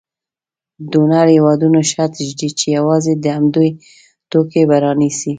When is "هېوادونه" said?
1.35-1.79